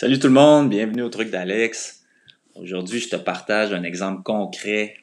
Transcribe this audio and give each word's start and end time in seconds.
Salut 0.00 0.18
tout 0.18 0.28
le 0.28 0.32
monde, 0.32 0.70
bienvenue 0.70 1.02
au 1.02 1.10
truc 1.10 1.28
d'Alex. 1.28 2.04
Aujourd'hui, 2.54 3.00
je 3.00 3.10
te 3.10 3.16
partage 3.16 3.74
un 3.74 3.82
exemple 3.82 4.22
concret 4.22 4.96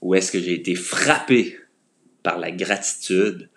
où 0.00 0.16
est-ce 0.16 0.32
que 0.32 0.40
j'ai 0.40 0.54
été 0.54 0.74
frappé 0.74 1.56
par 2.24 2.36
la 2.36 2.50
gratitude. 2.50 3.48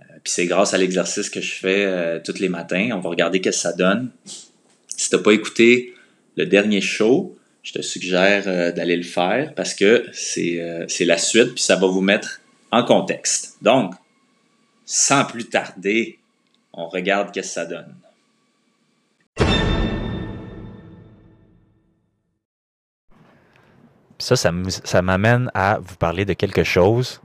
Euh, 0.00 0.04
puis 0.22 0.32
c'est 0.32 0.46
grâce 0.46 0.72
à 0.72 0.78
l'exercice 0.78 1.28
que 1.28 1.40
je 1.40 1.54
fais 1.54 1.84
euh, 1.84 2.20
tous 2.24 2.38
les 2.38 2.48
matins. 2.48 2.90
On 2.92 3.00
va 3.00 3.10
regarder 3.10 3.38
ce 3.38 3.42
que 3.42 3.50
ça 3.50 3.72
donne. 3.72 4.12
Si 4.96 5.10
tu 5.10 5.16
n'as 5.16 5.22
pas 5.22 5.32
écouté 5.32 5.94
le 6.36 6.46
dernier 6.46 6.80
show, 6.80 7.36
je 7.64 7.72
te 7.72 7.82
suggère 7.82 8.44
euh, 8.46 8.70
d'aller 8.70 8.96
le 8.96 9.02
faire 9.02 9.52
parce 9.56 9.74
que 9.74 10.06
c'est 10.12 10.94
la 11.00 11.18
suite, 11.18 11.54
puis 11.56 11.64
ça 11.64 11.74
va 11.74 11.88
vous 11.88 12.02
mettre 12.02 12.40
en 12.70 12.84
contexte. 12.84 13.56
Donc, 13.62 13.94
sans 14.86 15.24
plus 15.24 15.48
tarder, 15.48 16.20
on 16.72 16.86
regarde 16.86 17.34
ce 17.34 17.40
que 17.40 17.44
ça 17.44 17.66
donne. 17.66 17.96
Ça, 24.22 24.36
ça, 24.36 25.02
m'amène 25.02 25.50
à 25.52 25.80
vous 25.80 25.96
parler 25.96 26.24
de 26.24 26.32
quelque 26.32 26.62
chose, 26.62 27.20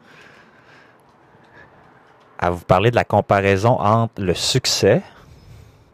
à 2.39 2.49
vous 2.49 2.65
parler 2.65 2.89
de 2.89 2.95
la 2.95 3.03
comparaison 3.03 3.79
entre 3.79 4.19
le 4.19 4.33
succès 4.33 5.03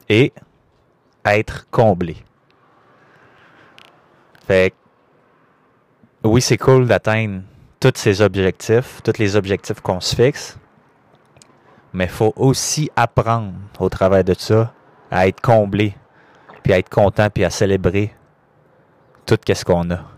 et 0.08 0.32
être 1.26 1.70
comblé. 1.72 2.16
Fait 4.48 4.74
oui, 6.24 6.42
c'est 6.42 6.58
cool 6.58 6.88
d'atteindre 6.88 7.42
tous 7.82 7.92
ces 7.96 8.22
objectifs, 8.22 9.02
tous 9.04 9.18
les 9.18 9.36
objectifs 9.36 9.82
qu'on 9.82 10.00
se 10.00 10.16
fixe, 10.16 10.58
mais 11.92 12.06
il 12.06 12.10
faut 12.10 12.32
aussi 12.38 12.90
apprendre 12.96 13.52
au 13.78 13.90
travail 13.90 14.24
de 14.24 14.36
ça 14.36 14.72
à 15.12 15.28
être 15.28 15.42
comblé, 15.42 15.98
puis 16.64 16.72
à 16.72 16.78
être 16.78 16.90
content, 16.90 17.30
puis 17.30 17.44
à 17.44 17.50
célébrer 17.50 18.16
tout 19.26 19.38
ce 19.46 19.66
qu'on 19.66 19.92
a. 19.92 20.13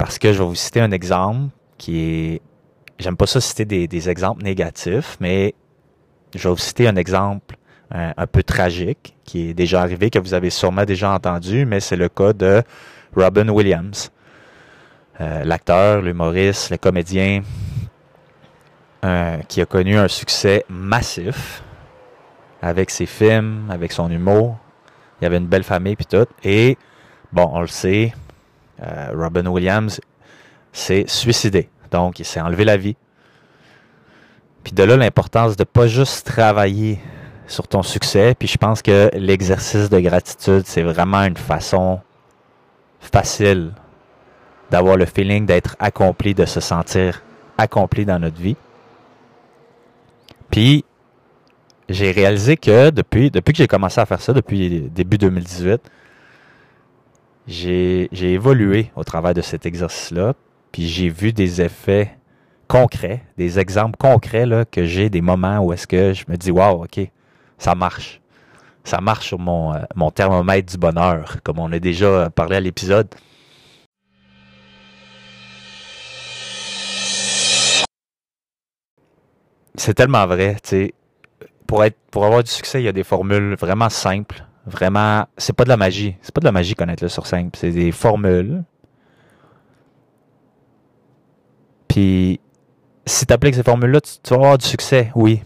Parce 0.00 0.18
que 0.18 0.32
je 0.32 0.38
vais 0.38 0.46
vous 0.46 0.54
citer 0.54 0.80
un 0.80 0.92
exemple 0.92 1.50
qui 1.76 1.98
est. 1.98 2.40
J'aime 2.98 3.18
pas 3.18 3.26
ça 3.26 3.38
citer 3.38 3.66
des, 3.66 4.08
exemples 4.08 4.42
négatifs, 4.42 5.18
mais 5.20 5.54
je 6.34 6.42
vais 6.42 6.48
vous 6.48 6.56
citer 6.56 6.88
un 6.88 6.96
exemple 6.96 7.56
un, 7.90 8.26
peu 8.26 8.42
tragique 8.42 9.14
qui 9.24 9.50
est 9.50 9.54
déjà 9.54 9.82
arrivé, 9.82 10.08
que 10.08 10.18
vous 10.18 10.32
avez 10.32 10.48
sûrement 10.48 10.86
déjà 10.86 11.12
entendu, 11.12 11.66
mais 11.66 11.80
c'est 11.80 11.96
le 11.96 12.08
cas 12.08 12.32
de 12.32 12.62
Robin 13.14 13.50
Williams. 13.50 14.10
Euh, 15.20 15.44
l'acteur, 15.44 16.00
l'humoriste, 16.00 16.70
le 16.70 16.78
comédien 16.78 17.42
euh, 19.04 19.36
qui 19.48 19.60
a 19.60 19.66
connu 19.66 19.98
un 19.98 20.08
succès 20.08 20.64
massif 20.70 21.62
avec 22.62 22.88
ses 22.88 23.06
films, 23.06 23.70
avec 23.70 23.92
son 23.92 24.10
humour. 24.10 24.56
Il 25.20 25.24
y 25.24 25.26
avait 25.26 25.36
une 25.36 25.46
belle 25.46 25.64
famille 25.64 25.96
puis 25.96 26.06
tout. 26.06 26.26
Et 26.42 26.78
bon, 27.32 27.50
on 27.52 27.60
le 27.60 27.66
sait, 27.66 28.14
euh, 28.82 29.08
Robin 29.14 29.46
Williams 29.46 30.00
s'est 30.72 31.04
suicidé. 31.06 31.68
Donc, 31.90 32.18
il 32.18 32.24
s'est 32.24 32.40
enlevé 32.40 32.64
la 32.64 32.76
vie. 32.76 32.96
Puis 34.62 34.72
de 34.72 34.82
là, 34.82 34.96
l'importance 34.96 35.56
de 35.56 35.64
pas 35.64 35.86
juste 35.86 36.26
travailler 36.26 36.98
sur 37.46 37.66
ton 37.66 37.82
succès. 37.82 38.34
Puis 38.38 38.48
je 38.48 38.56
pense 38.56 38.82
que 38.82 39.10
l'exercice 39.14 39.90
de 39.90 40.00
gratitude, 40.00 40.62
c'est 40.66 40.82
vraiment 40.82 41.22
une 41.24 41.36
façon 41.36 42.00
facile 43.00 43.72
d'avoir 44.70 44.96
le 44.96 45.06
feeling 45.06 45.46
d'être 45.46 45.76
accompli, 45.78 46.34
de 46.34 46.44
se 46.44 46.60
sentir 46.60 47.22
accompli 47.58 48.04
dans 48.04 48.18
notre 48.18 48.40
vie. 48.40 48.56
Puis, 50.50 50.84
j'ai 51.88 52.12
réalisé 52.12 52.56
que 52.56 52.90
depuis, 52.90 53.30
depuis 53.30 53.52
que 53.52 53.58
j'ai 53.58 53.66
commencé 53.66 54.00
à 54.00 54.06
faire 54.06 54.20
ça, 54.20 54.32
depuis 54.32 54.82
début 54.94 55.18
2018, 55.18 55.80
j'ai 57.46 58.08
évolué 58.12 58.90
au 58.96 59.04
travers 59.04 59.34
de 59.34 59.40
cet 59.40 59.66
exercice-là, 59.66 60.34
puis 60.72 60.86
j'ai 60.86 61.08
vu 61.08 61.32
des 61.32 61.60
effets 61.60 62.16
concrets, 62.68 63.24
des 63.36 63.58
exemples 63.58 63.96
concrets 63.98 64.46
là, 64.46 64.64
que 64.64 64.84
j'ai, 64.84 65.10
des 65.10 65.20
moments 65.20 65.58
où 65.58 65.72
est-ce 65.72 65.86
que 65.86 66.12
je 66.12 66.24
me 66.28 66.36
dis, 66.36 66.50
wow, 66.50 66.84
OK, 66.84 67.00
ça 67.58 67.74
marche. 67.74 68.20
Ça 68.84 69.00
marche 69.00 69.26
sur 69.28 69.38
mon, 69.38 69.74
euh, 69.74 70.10
thermomètre 70.14 70.72
du 70.72 70.78
bonheur, 70.78 71.38
comme 71.42 71.58
on 71.58 71.70
a 71.72 71.78
déjà 71.78 72.30
parlé 72.30 72.56
à 72.56 72.60
l'épisode. 72.60 73.08
C'est 79.74 79.94
tellement 79.94 80.26
vrai, 80.26 80.56
tu 80.62 80.94
pour 81.66 82.24
avoir 82.24 82.42
du 82.42 82.50
succès, 82.50 82.82
il 82.82 82.84
y 82.84 82.88
a 82.88 82.92
des 82.92 83.04
formules 83.04 83.54
vraiment 83.54 83.88
simples 83.88 84.44
Vraiment, 84.66 85.26
c'est 85.36 85.54
pas 85.54 85.64
de 85.64 85.68
la 85.68 85.76
magie. 85.76 86.16
C'est 86.20 86.34
pas 86.34 86.40
de 86.40 86.44
la 86.44 86.52
magie 86.52 86.74
connaître 86.74 87.02
le 87.02 87.08
sur 87.08 87.26
scène. 87.26 87.50
C'est 87.54 87.70
des 87.70 87.92
formules. 87.92 88.62
Puis, 91.88 92.40
si 93.06 93.26
tu 93.26 93.32
appliques 93.32 93.54
ces 93.54 93.62
formules-là, 93.62 94.00
tu, 94.00 94.10
vas 94.30 94.36
avoir 94.36 94.58
du 94.58 94.66
succès, 94.66 95.10
oui. 95.14 95.42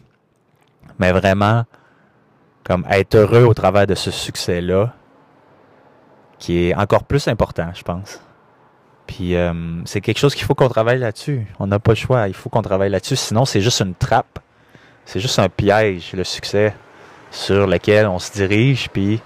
Mais 0.99 1.13
vraiment, 1.13 1.65
comme 2.65 2.85
être 2.91 3.15
heureux 3.15 3.45
au 3.45 3.55
travers 3.55 3.87
de 3.87 3.95
ce 3.95 4.11
succès-là, 4.11 4.93
qui 6.39 6.67
est 6.67 6.75
encore 6.75 7.05
plus 7.05 7.29
important, 7.29 7.71
je 7.75 7.83
pense. 7.83 8.21
Puis 9.07 9.37
euh, 9.37 9.53
c'est 9.85 10.01
quelque 10.01 10.19
chose 10.19 10.35
qu'il 10.35 10.45
faut 10.45 10.55
qu'on 10.55 10.69
travaille 10.69 10.99
là-dessus. 10.99 11.47
On 11.59 11.67
n'a 11.67 11.79
pas 11.79 11.93
le 11.93 11.97
choix, 11.97 12.27
il 12.29 12.35
faut 12.35 12.49
qu'on 12.49 12.63
travaille 12.63 12.91
là-dessus. 12.91 13.17
Sinon, 13.17 13.45
c'est 13.45 13.61
juste 13.61 13.81
une 13.81 13.95
trappe. 13.95 14.39
C'est 15.05 15.21
juste 15.21 15.39
un 15.39 15.49
piège, 15.49 16.13
le 16.15 16.25
succès 16.25 16.75
sur 17.35 17.67
lequel 17.67 18.07
on 18.07 18.19
se 18.19 18.33
dirige, 18.33 18.89
puis 18.91 19.21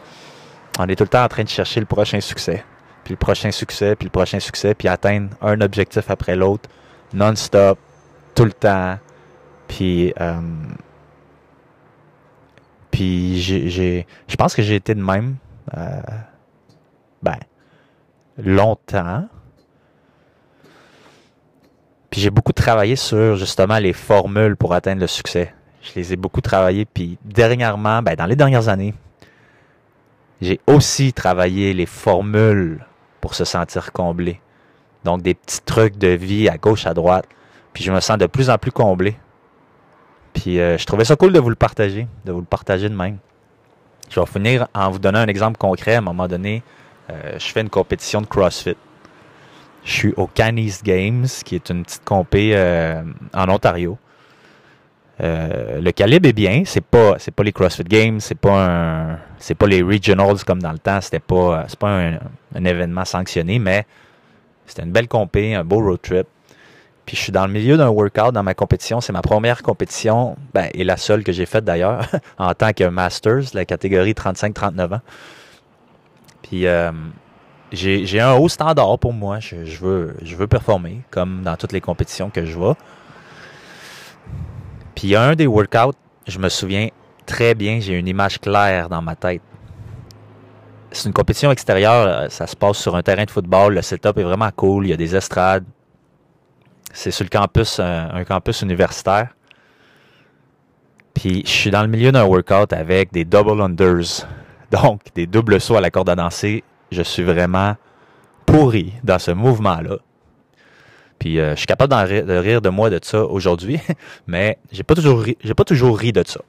on 0.79 0.89
est 0.89 0.97
tout 0.97 1.05
le 1.05 1.09
temps 1.09 1.25
en 1.25 1.29
train 1.29 1.45
de 1.45 1.49
chercher 1.49 1.79
le 1.81 1.87
prochain 1.87 2.21
succès, 2.21 2.65
puis 3.05 3.13
le 3.13 3.19
prochain 3.19 3.51
succès, 3.51 3.95
puis 3.97 4.07
le 4.07 4.11
prochain 4.11 4.41
succès, 4.41 4.75
puis 4.75 4.89
atteindre 4.89 5.29
un 5.43 5.61
objectif 5.61 6.11
après 6.11 6.35
l'autre, 6.35 6.69
non-stop, 7.13 7.79
tout 8.35 8.45
le 8.45 8.53
temps. 8.53 8.99
Puis, 9.67 10.15
euh, 10.21 10.41
puis 12.91 13.41
j'ai, 13.41 14.07
je 14.27 14.37
pense 14.37 14.55
que 14.55 14.63
j'ai 14.63 14.77
été 14.77 14.95
de 14.95 15.03
même, 15.03 15.37
euh, 15.77 16.01
ben, 17.23 17.37
longtemps. 18.39 19.29
Puis 22.09 22.23
j'ai 22.23 22.31
beaucoup 22.31 22.55
travaillé 22.55 22.97
sur 22.97 23.37
justement 23.37 23.79
les 23.79 23.93
formules 23.93 24.57
pour 24.57 24.73
atteindre 24.73 25.03
le 25.03 25.07
succès. 25.07 25.53
Je 25.83 25.93
les 25.95 26.13
ai 26.13 26.17
beaucoup 26.17 26.41
travaillés. 26.41 26.85
Puis 26.85 27.19
dernièrement, 27.25 28.03
ben, 28.03 28.15
dans 28.15 28.27
les 28.27 28.37
dernières 28.37 28.69
années, 28.69 28.95
j'ai 30.41 30.61
aussi 30.67 31.13
travaillé 31.13 31.75
les 31.75 31.87
formules 31.87 32.85
pour 33.21 33.35
se 33.35 33.45
sentir 33.45 33.93
comblé. 33.93 34.41
Donc 35.05 35.23
des 35.23 35.35
petits 35.35 35.61
trucs 35.63 35.97
de 35.97 36.09
vie 36.09 36.49
à 36.49 36.57
gauche, 36.57 36.87
à 36.87 36.95
droite. 36.95 37.27
Puis 37.73 37.85
je 37.85 37.93
me 37.93 38.01
sens 38.01 38.19
de 38.19 38.27
plus 38.27 38.51
en 38.51 38.59
plus 38.59 38.73
comblé. 38.73 39.17
Puis 40.33 40.61
euh, 40.61 40.79
je 40.79 40.87
trouvais 40.87 41.05
ça 41.05 41.17
cool 41.17 41.33
de 41.33 41.41
vous 41.41 41.51
le 41.51 41.57
partager, 41.57 42.07
de 42.25 42.33
vous 42.33 42.41
le 42.41 42.47
partager 42.47 42.89
de 42.89 42.95
même. 42.95 43.19
Je 44.09 44.21
vais 44.21 44.27
finir 44.27 44.69
en 44.75 44.91
vous 44.91 44.99
donnant 44.99 45.21
un 45.21 45.27
exemple 45.27 45.59
concret. 45.59 45.95
À 45.95 45.99
un 45.99 46.03
moment 46.03 46.29
donné, 46.29 46.63
euh, 47.11 47.39
je 47.39 47.47
fais 47.47 47.61
une 47.61 47.71
compétition 47.71 48.21
de 48.21 48.27
CrossFit. 48.27 48.77
Je 49.85 49.93
suis 49.93 50.15
au 50.17 50.27
Canis 50.27 50.81
Games, 50.83 51.27
qui 51.45 51.55
est 51.55 51.71
une 51.71 51.85
petite 51.85 52.05
compé 52.05 52.53
euh, 52.55 53.03
en 53.33 53.49
Ontario. 53.49 53.99
Euh, 55.21 55.81
le 55.81 55.91
calibre 55.91 56.29
est 56.29 56.33
bien, 56.33 56.63
c'est 56.65 56.85
pas 56.85 57.17
c'est 57.19 57.33
pas 57.33 57.43
les 57.43 57.53
CrossFit 57.53 57.85
Games, 57.85 58.21
c'est 58.21 58.37
pas 58.37 59.19
pas 59.59 59.67
les 59.67 59.83
regionals 59.83 60.45
comme 60.45 60.63
dans 60.63 60.73
le 60.73 60.79
temps, 60.79 61.01
c'était 61.01 61.19
pas 61.19 61.65
c'est 61.67 61.79
pas 61.79 61.91
un, 62.55 62.65
événement 62.65 63.05
sanctionné, 63.05 63.59
mais 63.59 63.85
c'était 64.67 64.83
une 64.83 64.93
belle 64.93 65.09
compé, 65.09 65.55
un 65.55 65.65
beau 65.65 65.81
road 65.81 66.01
trip. 66.01 66.27
Puis 67.05 67.17
je 67.17 67.23
suis 67.23 67.33
dans 67.33 67.47
le 67.47 67.53
milieu 67.53 67.77
d'un 67.79 67.89
workout 67.89 68.33
dans 68.33 68.43
ma 68.43 68.55
compétition, 68.55 69.01
c'est 69.01 69.15
ma 69.15 69.23
première 69.23 69.63
compétition, 69.63 70.37
ben, 70.53 70.69
et 70.75 70.85
la 70.85 70.99
seule 70.99 71.25
que 71.25 71.33
j'ai 71.33 71.47
faite 71.47 71.65
d'ailleurs 71.65 72.07
en 72.39 72.53
tant 72.55 72.73
que 72.73 72.85
masters, 72.85 73.45
la 73.55 73.65
catégorie 73.65 74.13
35-39 74.13 74.95
ans. 74.95 75.01
Puis 76.43 76.67
euh, 76.67 76.93
j'ai 77.73 78.21
un 78.21 78.35
haut 78.35 78.49
standard 78.49 78.99
pour 78.99 79.15
moi, 79.15 79.41
je, 79.41 79.65
je, 79.65 79.81
veux 79.81 80.17
je 80.23 80.37
veux 80.37 80.47
performer 80.47 81.01
comme 81.11 81.43
dans 81.43 81.57
toutes 81.57 81.73
les 81.73 81.81
compétitions 81.81 82.31
que 82.31 82.45
je 82.45 82.57
vois. 82.57 82.77
Puis 84.99 85.07
il 85.07 85.11
y 85.11 85.15
a 85.15 85.23
un 85.23 85.37
des 85.37 85.47
workouts, 85.47 85.95
je 86.27 86.41
me 86.41 86.49
souviens 86.49 86.89
très 87.25 87.55
bien, 87.55 87.79
j'ai 87.79 87.97
une 87.97 88.09
image 88.09 88.41
claire 88.41 88.89
dans 88.89 89.01
ma 89.01 89.15
tête. 89.15 89.43
C'est 90.91 91.07
une 91.07 91.13
compétition 91.13 91.53
extérieure, 91.53 92.09
euh, 92.09 92.29
ça 92.31 92.49
se 92.49 92.57
passe 92.57 92.79
sur 92.79 92.97
un 92.97 93.03
terrain 93.05 93.25
de 93.25 93.31
football, 93.31 93.75
le 93.75 93.83
setup 93.83 94.19
est 94.19 94.25
vraiment 94.25 94.51
cool, 94.57 94.87
il 94.87 94.91
y 94.91 94.93
a 94.93 94.97
des 94.97 95.15
estrades. 95.15 95.65
C'est 96.93 97.13
sur 97.13 97.23
le 97.23 97.29
campus, 97.29 97.79
euh, 97.79 98.09
un, 98.13 98.25
campus 98.25 98.63
universitaire. 98.63 99.29
Puis 101.15 101.45
je 101.47 101.51
suis 101.51 101.71
dans 101.71 101.83
le 101.83 101.89
milieu 101.89 102.11
d'un 102.11 102.25
workout 102.25 102.73
avec 102.73 103.13
des 103.13 103.25
double 103.25 103.63
unders, 103.63 104.27
donc 104.73 105.03
des 105.15 105.29
doubles 105.29 105.61
sauts 105.61 105.77
à 105.77 105.81
la 105.81 105.93
corde 105.93 106.11
à 106.11 106.17
danser. 106.17 106.65
Je 106.91 107.03
suis 107.03 107.23
vraiment 107.23 107.77
pourri 108.47 108.95
dans 109.05 109.21
ce 109.21 109.31
mouvement-là. 109.31 109.99
Puis 111.19 111.39
euh, 111.41 111.53
je 111.53 111.59
suis 111.59 111.67
capable 111.67 111.93
de 111.93 112.35
rire 112.37 112.61
de 112.61 112.69
moi 112.69 112.91
de 112.91 113.01
ça 113.03 113.25
aujourd'hui, 113.25 113.81
mais 114.27 114.59
j'ai 114.71 114.83
pas 114.83 114.95
toujours 114.95 115.21
ri, 115.21 115.37
pas 115.57 115.65
toujours 115.65 115.99
ri 115.99 116.13
de 116.13 116.23
ça. 116.27 116.41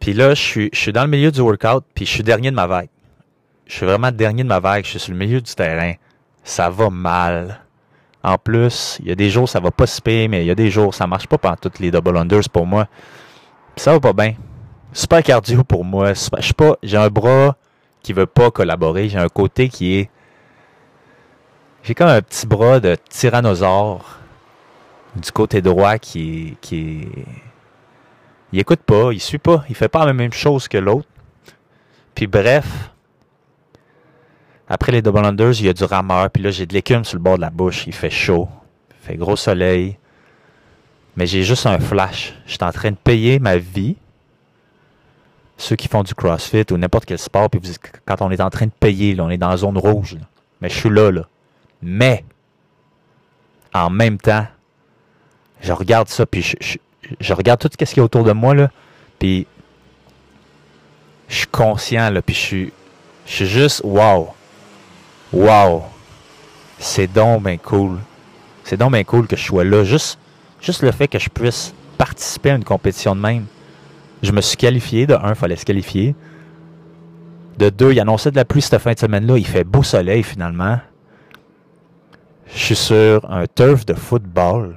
Puis 0.00 0.14
là, 0.14 0.34
je 0.34 0.68
suis, 0.72 0.92
dans 0.92 1.02
le 1.02 1.10
milieu 1.10 1.30
du 1.30 1.40
workout, 1.40 1.84
puis 1.94 2.06
je 2.06 2.10
suis 2.10 2.22
dernier 2.22 2.50
de 2.50 2.56
ma 2.56 2.66
vague. 2.66 2.88
Je 3.66 3.74
suis 3.74 3.86
vraiment 3.86 4.10
dernier 4.10 4.42
de 4.42 4.48
ma 4.48 4.58
vague, 4.58 4.84
je 4.84 4.90
suis 4.90 4.98
sur 4.98 5.12
le 5.12 5.18
milieu 5.18 5.40
du 5.40 5.54
terrain. 5.54 5.92
Ça 6.42 6.70
va 6.70 6.88
mal. 6.90 7.60
En 8.22 8.36
plus, 8.36 8.98
il 9.00 9.08
y 9.08 9.12
a 9.12 9.14
des 9.14 9.30
jours 9.30 9.48
ça 9.48 9.60
va 9.60 9.70
pas 9.70 9.86
se 9.86 10.00
payer, 10.00 10.28
mais 10.28 10.42
il 10.42 10.46
y 10.46 10.50
a 10.50 10.54
des 10.54 10.70
jours 10.70 10.94
ça 10.94 11.06
marche 11.06 11.26
pas 11.26 11.38
pendant 11.38 11.56
toutes 11.56 11.78
les 11.78 11.90
double 11.90 12.16
unders 12.16 12.48
pour 12.52 12.66
moi. 12.66 12.86
Puis 13.74 13.84
ça 13.84 13.92
va 13.92 14.00
pas 14.00 14.12
bien. 14.12 14.34
Super 14.92 15.22
cardio 15.22 15.62
pour 15.62 15.84
moi. 15.84 16.14
Je 16.14 16.42
suis 16.42 16.54
pas, 16.54 16.76
j'ai 16.82 16.96
un 16.96 17.08
bras 17.08 17.56
qui 18.02 18.12
veut 18.12 18.26
pas 18.26 18.50
collaborer. 18.50 19.08
J'ai 19.08 19.18
un 19.18 19.28
côté 19.28 19.68
qui 19.68 19.98
est, 19.98 20.10
j'ai 21.82 21.94
comme 21.94 22.08
un 22.08 22.22
petit 22.22 22.46
bras 22.46 22.80
de 22.80 22.96
tyrannosaure 23.08 24.18
du 25.16 25.30
côté 25.32 25.62
droit 25.62 25.98
qui 25.98 26.56
qui 26.60 27.08
il 28.52 28.58
écoute 28.58 28.80
pas, 28.80 29.12
il 29.12 29.20
suit 29.20 29.38
pas, 29.38 29.64
il 29.68 29.74
fait 29.74 29.88
pas 29.88 30.04
la 30.04 30.12
même 30.12 30.32
chose 30.32 30.66
que 30.66 30.76
l'autre. 30.76 31.08
Puis 32.14 32.26
bref, 32.26 32.90
après 34.68 34.92
les 34.92 35.02
double 35.02 35.24
unders, 35.24 35.60
il 35.60 35.66
y 35.66 35.68
a 35.68 35.72
du 35.72 35.84
rameur, 35.84 36.30
puis 36.30 36.42
là 36.42 36.50
j'ai 36.50 36.66
de 36.66 36.74
l'écume 36.74 37.04
sur 37.04 37.16
le 37.16 37.22
bord 37.22 37.36
de 37.36 37.42
la 37.42 37.50
bouche, 37.50 37.86
il 37.86 37.92
fait 37.92 38.10
chaud, 38.10 38.48
il 38.90 39.06
fait 39.06 39.16
gros 39.16 39.36
soleil. 39.36 39.96
Mais 41.16 41.26
j'ai 41.26 41.42
juste 41.42 41.66
un 41.66 41.78
flash. 41.78 42.34
Je 42.46 42.52
suis 42.52 42.62
en 42.62 42.70
train 42.72 42.92
de 42.92 42.96
payer 42.96 43.38
ma 43.38 43.56
vie. 43.56 43.96
Ceux 45.56 45.76
qui 45.76 45.88
font 45.88 46.02
du 46.02 46.14
CrossFit 46.14 46.64
ou 46.70 46.78
n'importe 46.78 47.04
quel 47.04 47.18
sport, 47.18 47.50
puis 47.50 47.60
quand 48.06 48.22
on 48.22 48.30
est 48.30 48.40
en 48.40 48.48
train 48.48 48.66
de 48.66 48.72
payer, 48.72 49.20
on 49.20 49.28
est 49.28 49.36
dans 49.36 49.50
la 49.50 49.58
zone 49.58 49.76
rouge. 49.76 50.16
Mais 50.60 50.70
je 50.70 50.74
suis 50.74 50.88
là, 50.88 51.10
là. 51.10 51.26
Mais, 51.82 52.24
en 53.72 53.90
même 53.90 54.18
temps, 54.18 54.46
je 55.60 55.72
regarde 55.72 56.08
ça, 56.08 56.26
puis 56.26 56.54
je, 57.20 57.34
regarde 57.34 57.60
tout 57.60 57.68
ce 57.72 57.76
qu'il 57.76 57.98
y 57.98 58.00
a 58.00 58.04
autour 58.04 58.24
de 58.24 58.32
moi, 58.32 58.54
là, 58.54 58.70
puis 59.18 59.46
je 61.28 61.36
suis 61.36 61.46
conscient, 61.46 62.10
là, 62.10 62.22
puis 62.22 62.34
je 62.34 62.40
suis, 62.40 62.72
je 63.26 63.32
suis 63.32 63.46
juste, 63.46 63.82
wow, 63.84 64.34
wow, 65.32 65.84
c'est 66.78 67.06
donc 67.12 67.44
bien 67.44 67.56
cool. 67.58 67.98
C'est 68.64 68.76
donc 68.76 68.92
bien 68.92 69.04
cool 69.04 69.26
que 69.26 69.36
je 69.36 69.44
sois 69.44 69.64
là. 69.64 69.84
Juste, 69.84 70.18
juste 70.60 70.82
le 70.82 70.92
fait 70.92 71.08
que 71.08 71.18
je 71.18 71.28
puisse 71.28 71.74
participer 71.98 72.50
à 72.50 72.54
une 72.54 72.64
compétition 72.64 73.14
de 73.14 73.20
même. 73.20 73.46
Je 74.22 74.32
me 74.32 74.40
suis 74.40 74.56
qualifié. 74.56 75.06
De 75.06 75.14
un, 75.14 75.30
il 75.30 75.34
fallait 75.34 75.56
se 75.56 75.64
qualifier. 75.64 76.14
De 77.58 77.68
deux, 77.68 77.92
il 77.92 78.00
annonçait 78.00 78.30
de 78.30 78.36
la 78.36 78.44
pluie 78.44 78.62
cette 78.62 78.80
fin 78.80 78.92
de 78.92 78.98
semaine-là. 78.98 79.36
Il 79.38 79.46
fait 79.46 79.64
beau 79.64 79.82
soleil 79.82 80.22
finalement. 80.22 80.78
Je 82.54 82.58
suis 82.58 82.76
sur 82.76 83.30
un 83.30 83.46
turf 83.46 83.86
de 83.86 83.94
football 83.94 84.76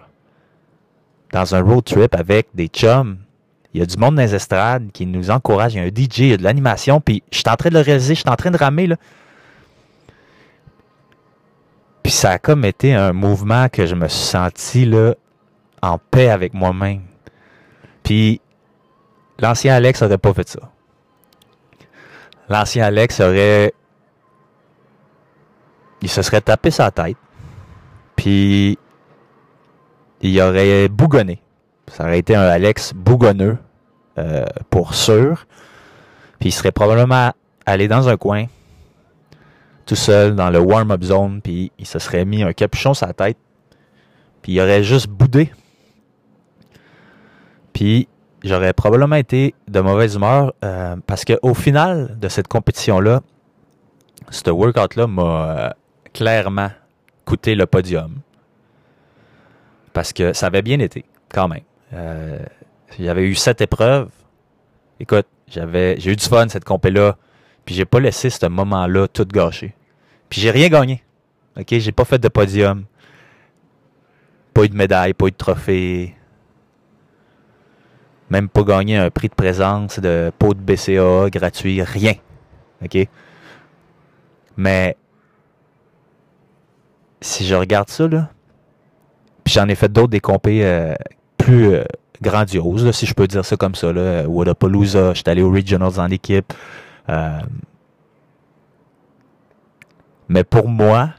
dans 1.32 1.56
un 1.56 1.62
road 1.62 1.84
trip 1.84 2.16
avec 2.16 2.48
des 2.54 2.68
chums. 2.68 3.18
Il 3.74 3.80
y 3.80 3.84
a 3.84 3.86
du 3.88 3.98
monde 3.98 4.16
dans 4.16 4.22
les 4.22 4.36
estrades 4.36 4.92
qui 4.92 5.08
nous 5.08 5.32
encourage. 5.32 5.74
Il 5.74 5.78
y 5.78 5.80
a 5.80 5.84
un 5.84 5.88
DJ, 5.88 6.20
il 6.20 6.28
y 6.28 6.34
a 6.34 6.38
de 6.38 6.44
l'animation. 6.44 7.02
Puis 7.02 7.24
je 7.32 7.40
suis 7.40 7.50
en 7.50 7.56
train 7.56 7.70
de 7.70 7.76
le 7.76 7.82
réaliser, 7.82 8.14
je 8.14 8.20
suis 8.20 8.30
en 8.30 8.36
train 8.36 8.52
de 8.52 8.58
ramer. 8.58 8.86
Là. 8.88 8.96
Puis 12.04 12.12
ça 12.12 12.32
a 12.32 12.40
comme 12.40 12.66
été 12.66 12.94
un 12.94 13.14
mouvement 13.14 13.70
que 13.70 13.88
je 13.88 13.96
me 13.96 14.08
suis 14.08 14.26
senti 14.26 14.92
en 15.82 15.98
paix 15.98 16.30
avec 16.30 16.54
moi-même. 16.54 17.02
Puis 18.04 18.40
l'ancien 19.40 19.74
Alex 19.74 20.04
n'aurait 20.04 20.20
pas 20.20 20.34
fait 20.34 20.48
ça. 20.48 20.60
L'ancien 22.50 22.86
Alex 22.86 23.20
aurait. 23.20 23.74
Il 26.02 26.10
se 26.10 26.22
serait 26.22 26.42
tapé 26.42 26.70
sa 26.70 26.92
tête. 26.92 27.18
Puis 28.16 28.78
il 30.22 30.42
aurait 30.42 30.88
bougonné. 30.88 31.42
Ça 31.88 32.06
aurait 32.06 32.20
été 32.20 32.36
un 32.36 32.44
Alex 32.44 32.94
bougonneux, 32.94 33.58
euh, 34.18 34.46
pour 34.70 34.94
sûr. 34.94 35.46
Puis 36.40 36.50
il 36.50 36.52
serait 36.52 36.72
probablement 36.72 37.32
allé 37.66 37.88
dans 37.88 38.10
un 38.10 38.18
coin, 38.18 38.46
tout 39.86 39.96
seul, 39.96 40.36
dans 40.36 40.50
le 40.50 40.60
warm-up 40.60 41.04
zone, 41.04 41.42
puis 41.42 41.72
il 41.78 41.86
se 41.86 42.00
serait 42.00 42.26
mis 42.26 42.44
un 42.44 42.54
capuchon 42.54 42.94
sur 42.94 43.08
la 43.08 43.14
tête, 43.14 43.38
puis 44.42 44.54
il 44.54 44.62
aurait 44.62 44.84
juste 44.84 45.08
boudé. 45.08 45.52
Puis 47.74 48.08
j'aurais 48.44 48.74
probablement 48.74 49.16
été 49.16 49.56
de 49.68 49.80
mauvaise 49.80 50.16
humeur 50.16 50.54
euh, 50.64 50.96
parce 51.08 51.26
qu'au 51.26 51.54
final 51.54 52.18
de 52.20 52.28
cette 52.30 52.48
compétition-là, 52.48 53.22
ce 54.30 54.50
workout-là 54.50 55.08
m'a 55.08 55.24
euh, 55.24 55.70
clairement 56.14 56.70
le 57.46 57.66
podium 57.66 58.22
parce 59.94 60.12
que 60.12 60.34
ça 60.34 60.48
avait 60.48 60.62
bien 60.62 60.80
été, 60.80 61.06
quand 61.32 61.48
même. 61.48 61.62
Euh, 61.94 62.40
j'avais 63.00 63.24
eu 63.24 63.36
sept 63.36 63.62
épreuves. 63.62 64.10
Écoute, 65.00 65.28
j'avais, 65.48 66.00
j'ai 66.00 66.12
eu 66.12 66.16
du 66.16 66.26
fun 66.26 66.48
cette 66.50 66.66
compé-là. 66.66 67.16
Puis 67.64 67.76
j'ai 67.76 67.86
pas 67.86 68.00
laissé 68.00 68.30
ce 68.30 68.46
moment-là 68.48 69.08
tout 69.08 69.26
gâcher. 69.26 69.74
Puis 70.30 70.42
j'ai 70.42 70.52
rien 70.52 70.68
gagné. 70.68 71.04
OK? 71.58 71.68
J'ai 71.70 71.92
pas 71.92 72.04
fait 72.04 72.18
de 72.18 72.28
podium. 72.28 72.84
Pas 74.54 74.66
eu 74.66 74.70
de 74.70 74.76
médaille, 74.76 75.14
pas 75.14 75.28
eu 75.28 75.32
de 75.32 75.36
trophée. 75.36 76.16
Même 78.30 78.50
pas 78.50 78.64
gagné 78.64 78.98
un 78.98 79.10
prix 79.10 79.30
de 79.30 79.36
présence 79.36 80.00
de 80.00 80.32
pot 80.38 80.54
de 80.54 80.60
BCA 80.60 81.30
gratuit. 81.30 81.82
Rien. 81.84 82.14
OK? 82.84 83.08
Mais 84.58 84.98
si 87.24 87.46
je 87.46 87.56
regarde 87.56 87.90
ça, 87.90 88.08
là, 88.08 88.30
puis 89.44 89.54
j'en 89.54 89.68
ai 89.68 89.76
fait 89.76 89.92
d'autres 89.92 90.10
des 90.10 90.20
compés 90.20 90.66
euh, 90.66 90.94
plus 91.38 91.74
euh, 91.74 91.84
grandioses, 92.22 92.92
si 92.92 93.06
je 93.06 93.14
peux 93.14 93.28
dire 93.28 93.46
ça 93.46 93.56
comme 93.56 93.76
ça. 93.76 93.92
Là. 93.92 94.28
Wadapalooza, 94.28 95.14
j'étais 95.14 95.32
allé 95.32 95.42
aux 95.42 95.52
Regionals 95.52 96.00
en 96.00 96.10
équipe. 96.10 96.54
Euh, 97.10 97.40
mais 100.30 100.44
pour 100.44 100.68
moi, 100.68 101.10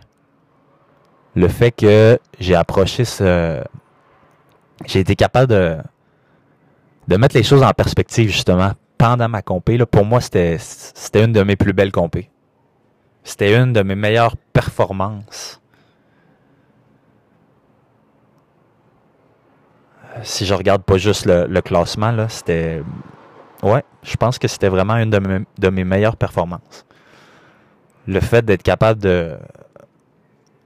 le 1.35 1.49
fait 1.49 1.73
que 1.73 2.19
j'ai 2.39 2.55
approché 2.55 3.05
ce... 3.05 3.63
J'ai 4.87 5.01
été 5.01 5.17
capable 5.17 5.53
de, 5.53 5.77
de 7.09 7.17
mettre 7.17 7.37
les 7.37 7.43
choses 7.43 7.63
en 7.63 7.71
perspective, 7.71 8.29
justement, 8.29 8.73
pendant 8.99 9.29
ma 9.29 9.41
compé. 9.41 9.77
Là, 9.77 9.87
pour 9.87 10.05
moi, 10.05 10.21
c'était, 10.21 10.57
c'était 10.59 11.25
une 11.25 11.33
de 11.33 11.43
mes 11.43 11.57
plus 11.57 11.73
belles 11.73 11.93
compés. 11.93 12.31
C'était 13.23 13.57
une 13.57 13.73
de 13.73 13.83
mes 13.83 13.95
meilleures 13.95 14.37
performances 14.53 15.61
si 20.23 20.47
je 20.47 20.55
regarde 20.55 20.83
pas 20.83 20.97
juste 20.97 21.27
le, 21.27 21.61
classement, 21.61 22.13
là, 22.13 22.29
c'était. 22.29 22.83
Ouais, 23.63 23.83
je 24.03 24.17
pense 24.17 24.39
que 24.39 24.49
c'était 24.49 24.69
vraiment 24.69 24.97
une 24.97 25.11
de 25.11 25.71
mes, 25.71 25.85
meilleures 25.85 26.17
performances. 26.17 26.85
Le 28.07 28.21
fait 28.21 28.45
d'être 28.45 28.63
capable 28.63 29.01
de, 29.01 29.37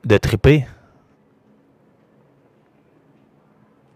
de 0.05 0.17
triper. 0.17 0.67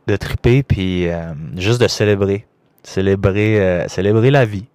De 0.06 0.16
triper, 0.16 0.62
puis 0.62 1.08
euh, 1.08 1.32
juste 1.56 1.80
de 1.80 1.88
célébrer. 1.88 2.46
Célébrer, 2.82 3.60
euh, 3.60 3.88
célébrer 3.88 4.30
la 4.30 4.44
vie. 4.44 4.66